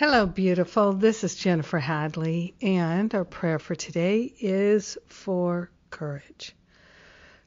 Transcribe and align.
Hello, 0.00 0.24
beautiful. 0.24 0.94
This 0.94 1.24
is 1.24 1.34
Jennifer 1.34 1.78
Hadley, 1.78 2.54
and 2.62 3.14
our 3.14 3.26
prayer 3.26 3.58
for 3.58 3.74
today 3.74 4.32
is 4.40 4.96
for 5.08 5.70
courage. 5.90 6.56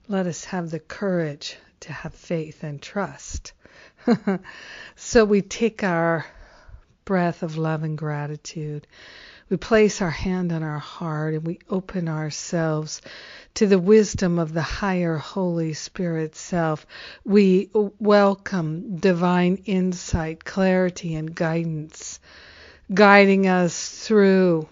Let 0.08 0.28
us 0.28 0.46
have 0.46 0.70
the 0.70 0.80
courage 0.80 1.58
to 1.80 1.92
have 1.92 2.14
faith 2.14 2.64
and 2.64 2.80
trust. 2.80 3.54
so 4.96 5.26
we 5.26 5.42
take 5.42 5.84
our 5.84 6.28
breath 7.06 7.42
of 7.42 7.58
love 7.58 7.82
and 7.82 7.98
gratitude. 7.98 8.86
We 9.54 9.58
place 9.58 10.02
our 10.02 10.10
hand 10.10 10.52
on 10.52 10.64
our 10.64 10.80
heart 10.80 11.36
and 11.36 11.46
we 11.46 11.60
open 11.70 12.10
ourselves 12.10 13.04
to 13.54 13.68
the 13.68 13.78
wisdom 13.78 14.40
of 14.40 14.52
the 14.52 14.64
higher 14.64 15.18
Holy 15.18 15.74
Spirit 15.74 16.36
self. 16.36 16.88
We 17.24 17.70
welcome 18.00 18.96
divine 18.98 19.58
insight, 19.66 20.44
clarity, 20.44 21.14
and 21.14 21.36
guidance, 21.36 22.20
guiding 22.92 23.46
us 23.46 24.08
through 24.08 24.70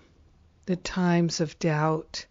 the 0.66 0.77
times 0.77 1.41
of 1.41 1.59
doubt. 1.59 2.25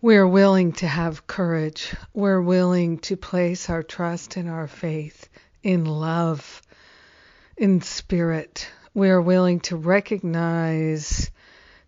We're 0.00 0.26
willing 0.26 0.72
to 0.80 0.86
have 0.86 1.26
courage. 1.26 1.94
We're 2.14 2.40
willing 2.40 3.00
to 3.00 3.18
place 3.18 3.68
our 3.68 3.82
trust 3.82 4.38
and 4.38 4.48
our 4.48 4.66
faith 4.66 5.28
in 5.62 5.84
love, 5.84 6.62
in 7.58 7.82
spirit. 7.82 8.66
We 8.96 9.10
are 9.10 9.20
willing 9.20 9.60
to 9.60 9.76
recognize 9.76 11.30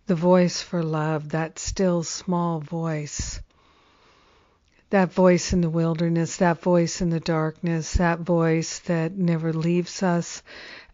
the 0.07 0.15
voice 0.15 0.61
for 0.61 0.83
love, 0.83 1.30
that 1.30 1.59
still 1.59 2.03
small 2.03 2.61
voice, 2.61 3.41
that 4.91 5.12
voice 5.12 5.52
in 5.52 5.60
the 5.60 5.69
wilderness, 5.69 6.38
that 6.38 6.62
voice 6.62 7.02
in 7.02 7.10
the 7.10 7.20
darkness, 7.20 7.95
that 7.95 8.20
voice 8.20 8.79
that 8.80 9.12
never 9.12 9.52
leaves 9.52 10.02
us, 10.02 10.42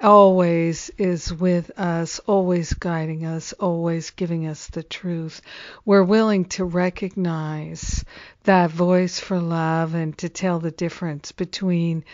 always 0.01 0.91
is 0.99 1.33
with 1.33 1.71
us, 1.79 2.19
always 2.27 2.75
guiding 2.75 3.25
us, 3.25 3.53
always 3.55 4.11
giving 4.11 4.47
us 4.47 4.67
the 4.67 4.83
truth. 4.83 5.41
We're 5.85 6.03
willing 6.03 6.47
to 6.47 6.65
recognize 6.65 8.05
that 8.43 8.71
voice 8.71 9.21
for 9.21 9.39
love 9.39 9.95
and 9.95 10.19
to 10.19 10.29
tell 10.29 10.59
the 10.59 10.73
difference 10.73 11.31
between 11.31 12.05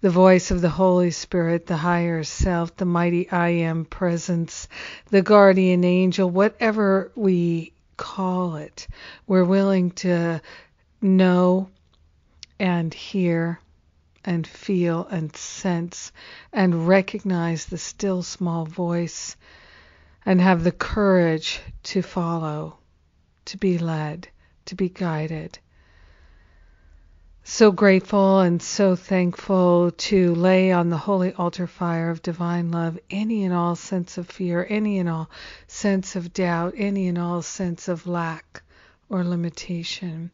the 0.00 0.10
voice 0.10 0.50
of 0.50 0.60
the 0.60 0.68
Holy 0.68 1.12
Spirit, 1.12 1.66
the 1.66 1.76
higher 1.76 2.24
self, 2.24 2.76
the 2.76 2.84
mighty 2.84 3.30
I 3.30 3.48
am 3.48 3.84
presence, 3.84 4.68
the 5.10 5.22
guardian 5.22 5.84
angel, 5.84 6.28
whatever 6.28 7.12
we 7.14 7.72
call 7.96 8.56
it. 8.56 8.88
We're 9.26 9.44
willing 9.44 9.92
to 9.92 10.40
know 11.00 11.68
and 12.58 12.92
hear 12.92 13.60
and 14.24 14.46
feel 14.46 15.06
and 15.06 15.34
sense 15.34 16.12
and 16.52 16.86
recognize 16.88 17.66
the 17.66 17.78
still 17.78 18.22
small 18.22 18.64
voice 18.64 19.36
and 20.26 20.40
have 20.40 20.64
the 20.64 20.72
courage 20.72 21.60
to 21.82 22.02
follow, 22.02 22.76
to 23.46 23.56
be 23.56 23.78
led, 23.78 24.28
to 24.66 24.74
be 24.74 24.88
guided. 24.88 25.58
So 27.44 27.72
grateful 27.72 28.40
and 28.40 28.60
so 28.60 28.94
thankful 28.94 29.92
to 29.92 30.34
lay 30.34 30.70
on 30.70 30.90
the 30.90 30.98
holy 30.98 31.32
altar 31.32 31.66
fire 31.66 32.10
of 32.10 32.20
divine 32.20 32.70
love 32.70 32.98
any 33.08 33.44
and 33.44 33.54
all 33.54 33.74
sense 33.74 34.18
of 34.18 34.28
fear, 34.28 34.66
any 34.68 34.98
and 34.98 35.08
all 35.08 35.30
sense 35.66 36.14
of 36.14 36.34
doubt, 36.34 36.74
any 36.76 37.08
and 37.08 37.16
all 37.16 37.40
sense 37.40 37.88
of 37.88 38.06
lack 38.06 38.62
or 39.08 39.24
limitation. 39.24 40.30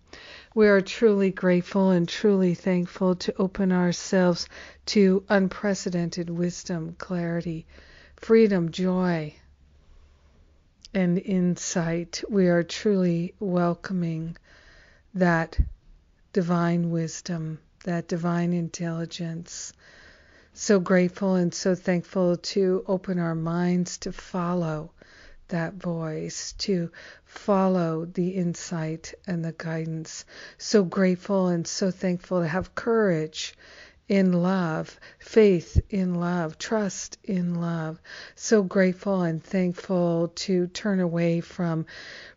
We 0.57 0.69
are 0.69 0.81
truly 0.81 1.33
grateful 1.33 1.91
and 1.91 2.09
truly 2.09 2.55
thankful 2.55 3.17
to 3.17 3.35
open 3.39 3.73
ourselves 3.73 4.49
to 4.87 5.25
unprecedented 5.29 6.31
wisdom, 6.31 6.95
clarity, 6.97 7.67
freedom, 8.15 8.71
joy, 8.71 9.35
and 10.95 11.19
insight. 11.19 12.23
We 12.31 12.47
are 12.47 12.63
truly 12.63 13.35
welcoming 13.41 14.37
that 15.14 15.59
divine 16.33 16.93
wisdom, 16.93 17.59
that 17.83 18.07
divine 18.07 18.53
intelligence. 18.53 19.73
So 20.53 20.79
grateful 20.79 21.35
and 21.35 21.53
so 21.53 21.75
thankful 21.75 22.37
to 22.37 22.85
open 22.87 23.19
our 23.19 23.35
minds 23.35 23.98
to 23.98 24.13
follow 24.13 24.93
that 25.49 25.75
voice, 25.75 26.53
to 26.59 26.91
follow 27.25 28.05
the 28.05 28.31
insight 28.31 29.15
and 29.27 29.45
the 29.45 29.55
guidance. 29.57 30.25
So 30.59 30.85
grateful 30.85 31.49
and 31.49 31.67
so 31.67 31.91
thankful 31.91 32.41
to 32.41 32.49
have 32.49 32.75
courage 32.75 33.55
in 34.09 34.33
love, 34.33 34.99
faith 35.19 35.81
in 35.89 36.15
love, 36.15 36.59
trust 36.59 37.17
in 37.25 37.55
love. 37.55 38.01
So 38.35 38.63
grateful 38.63 39.23
and 39.23 39.43
thankful 39.43 40.29
to 40.35 40.67
turn 40.69 41.01
away 41.01 41.41
from 41.41 41.87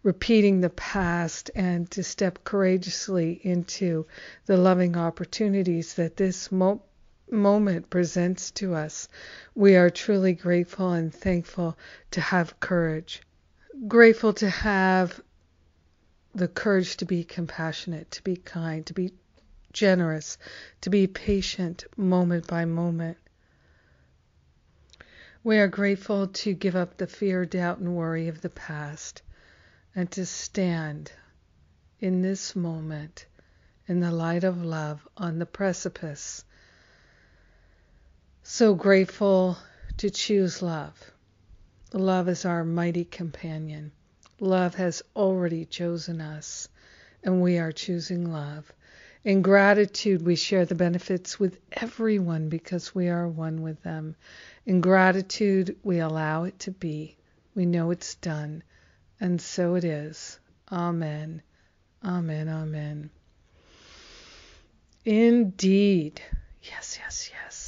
repeating 0.02 0.62
the 0.62 0.70
past 0.70 1.52
and 1.56 1.90
to 1.92 2.04
step 2.04 2.44
courageously 2.46 3.42
into 3.44 4.06
the 4.46 4.58
loving 4.58 4.96
opportunities 4.96 5.96
that 5.96 6.16
this 6.16 6.52
mo- 6.52 6.82
moment 7.32 7.90
presents 7.90 8.52
to 8.52 8.74
us. 8.74 9.08
We 9.56 9.76
are 9.76 9.90
truly 9.90 10.34
grateful 10.34 10.92
and 10.92 11.14
thankful 11.14 11.78
to 12.12 12.22
have 12.22 12.60
courage. 12.60 13.22
Grateful 13.88 14.34
to 14.34 14.50
have 14.50 15.20
the 16.34 16.48
courage 16.48 16.98
to 16.98 17.06
be 17.06 17.24
compassionate, 17.24 18.12
to 18.12 18.24
be 18.24 18.36
kind, 18.36 18.86
to 18.86 18.94
be 18.94 19.14
generous, 19.74 20.38
to 20.82 20.90
be 20.90 21.08
patient 21.08 21.86
moment 21.98 22.48
by 22.48 22.66
moment. 22.66 23.18
We 25.44 25.58
are 25.60 25.68
grateful 25.68 26.28
to 26.28 26.54
give 26.54 26.76
up 26.76 26.98
the 26.98 27.08
fear, 27.08 27.46
doubt, 27.46 27.80
and 27.80 27.96
worry 27.96 28.28
of 28.28 28.42
the 28.42 28.50
past 28.50 29.22
and 29.96 30.12
to 30.12 30.26
stand 30.26 31.12
in 32.00 32.22
this 32.22 32.56
moment 32.56 33.26
in 33.88 34.00
the 34.00 34.12
light 34.12 34.44
of 34.44 34.64
love 34.64 35.08
on 35.18 35.40
the 35.40 35.46
precipice 35.46 36.44
so 38.50 38.74
grateful 38.74 39.58
to 39.98 40.10
choose 40.10 40.62
love. 40.62 41.12
Love 41.92 42.30
is 42.30 42.46
our 42.46 42.64
mighty 42.64 43.04
companion. 43.04 43.92
Love 44.40 44.74
has 44.76 45.04
already 45.18 45.66
chosen 45.66 46.22
us, 46.22 46.70
and 47.26 47.42
we 47.42 47.58
are 47.58 47.74
choosing 47.74 48.32
love. 48.32 48.72
In 49.26 49.42
gratitude, 49.42 50.22
we 50.22 50.38
share 50.38 50.64
the 50.64 50.76
benefits 50.76 51.38
with 51.38 51.60
everyone 51.74 52.48
because 52.48 52.96
we 52.96 53.10
are 53.10 53.28
one 53.28 53.64
with 53.64 53.84
them. 53.84 54.16
In 54.66 54.80
gratitude, 54.80 55.76
we 55.84 56.00
allow 56.00 56.46
it 56.46 56.58
to 56.60 56.72
be. 56.72 57.18
We 57.54 57.66
know 57.66 57.92
it's 57.92 58.16
done, 58.16 58.64
and 59.20 59.42
so 59.42 59.76
it 59.76 59.84
is. 59.84 60.40
Amen. 60.72 61.42
Amen. 62.02 62.48
Amen. 62.48 63.10
Indeed. 65.04 66.22
Yes, 66.62 66.98
yes, 66.98 67.30
yes. 67.34 67.67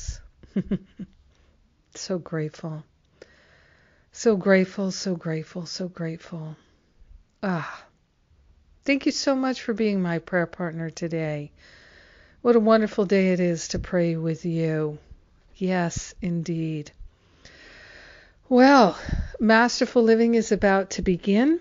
so 1.96 2.18
grateful. 2.18 2.84
So 4.12 4.36
grateful, 4.36 4.92
so 4.92 5.16
grateful, 5.16 5.66
so 5.66 5.88
grateful. 5.88 6.56
Ah. 7.44 7.86
Thank 8.86 9.06
you 9.06 9.12
so 9.12 9.36
much 9.36 9.62
for 9.62 9.74
being 9.74 10.02
my 10.02 10.18
prayer 10.18 10.48
partner 10.48 10.90
today. 10.90 11.52
What 12.42 12.56
a 12.56 12.60
wonderful 12.60 13.06
day 13.06 13.34
it 13.34 13.40
is 13.40 13.68
to 13.70 13.80
pray 13.80 14.16
with 14.16 14.46
you. 14.46 14.98
Yes, 15.58 16.16
indeed. 16.22 16.92
Well, 18.48 18.98
Masterful 19.40 20.02
Living 20.02 20.34
is 20.34 20.52
about 20.52 20.90
to 20.92 21.04
begin, 21.04 21.60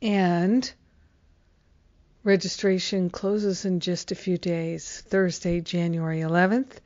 and 0.00 0.72
registration 2.22 3.10
closes 3.10 3.64
in 3.64 3.80
just 3.80 4.12
a 4.12 4.14
few 4.14 4.38
days, 4.38 5.02
Thursday, 5.08 5.60
January 5.60 6.20
11th 6.20 6.78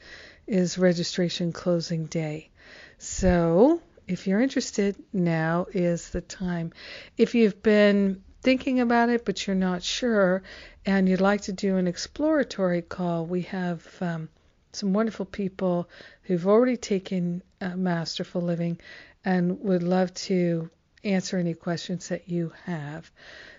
is 0.49 0.79
registration 0.79 1.53
closing 1.53 2.07
day. 2.07 2.51
So, 2.99 3.81
if 4.09 4.27
you're 4.27 4.41
interested, 4.41 4.97
now 5.13 5.67
is 5.73 6.11
the 6.11 6.23
time. 6.23 6.73
If 7.17 7.35
you've 7.35 7.63
been 7.63 8.23
thinking 8.41 8.81
about 8.81 9.09
it 9.09 9.25
but 9.25 9.47
you're 9.47 9.57
not 9.57 9.83
sure 9.83 10.43
and 10.87 11.09
you'd 11.09 11.21
like 11.21 11.43
to 11.43 11.53
do 11.53 11.77
an 11.77 11.87
exploratory 11.87 12.83
call, 12.83 13.27
we 13.27 13.43
have 13.43 13.87
um, 14.01 14.29
some 14.73 14.93
wonderful 14.93 15.27
people 15.27 15.89
who've 16.23 16.47
already 16.47 16.77
taken 16.77 17.43
uh, 17.61 17.77
Masterful 17.77 18.41
Living 18.41 18.81
and 19.25 19.61
would 19.61 19.83
love 19.83 20.15
to 20.15 20.71
answer 21.05 21.39
any 21.39 21.55
questions 21.55 22.09
that 22.09 22.29
you 22.29 22.53
have. 22.65 23.11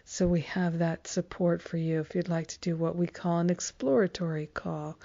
So 0.05 0.27
we 0.27 0.41
have 0.41 0.79
that 0.79 1.07
support 1.07 1.61
for 1.61 1.77
you 1.77 1.99
if 1.99 2.15
you'd 2.15 2.29
like 2.29 2.47
to 2.47 2.59
do 2.59 2.75
what 2.75 2.95
we 2.95 3.07
call 3.07 3.39
an 3.39 3.49
exploratory 3.49 4.47
call. 4.47 4.97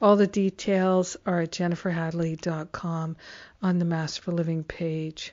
All 0.00 0.16
the 0.16 0.26
details 0.26 1.16
are 1.26 1.40
at 1.40 1.50
jenniferhadley.com 1.50 3.16
on 3.62 3.78
the 3.78 3.84
Masterful 3.84 4.34
Living 4.34 4.64
page. 4.64 5.32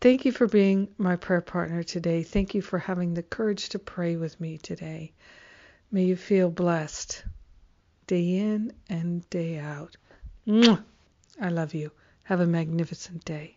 Thank 0.00 0.24
you 0.24 0.32
for 0.32 0.46
being 0.46 0.88
my 0.98 1.16
prayer 1.16 1.40
partner 1.40 1.82
today. 1.82 2.22
Thank 2.22 2.54
you 2.54 2.60
for 2.60 2.78
having 2.78 3.14
the 3.14 3.22
courage 3.22 3.68
to 3.70 3.78
pray 3.78 4.16
with 4.16 4.40
me 4.40 4.58
today. 4.58 5.12
May 5.90 6.04
you 6.04 6.16
feel 6.16 6.50
blessed 6.50 7.24
day 8.06 8.36
in 8.38 8.72
and 8.88 9.28
day 9.30 9.58
out. 9.58 9.96
I 11.40 11.48
love 11.48 11.72
you. 11.72 11.92
Have 12.24 12.40
a 12.40 12.46
magnificent 12.46 13.24
day. 13.24 13.56